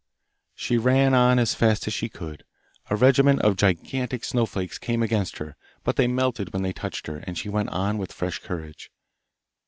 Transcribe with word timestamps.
She 0.55 0.77
ran 0.79 1.13
on 1.13 1.37
as 1.37 1.53
fast 1.53 1.85
as 1.85 1.93
she 1.93 2.09
could. 2.09 2.43
A 2.89 2.95
regiment 2.95 3.39
of 3.43 3.55
gigantic 3.55 4.23
snowflakes 4.23 4.79
came 4.79 5.03
against 5.03 5.37
her, 5.37 5.55
but 5.83 5.95
they 5.95 6.07
melted 6.07 6.53
when 6.53 6.63
they 6.63 6.73
touched 6.73 7.05
her, 7.05 7.17
and 7.17 7.37
she 7.37 7.49
went 7.49 7.69
on 7.69 7.99
with 7.99 8.11
fresh 8.11 8.39
courage. 8.39 8.89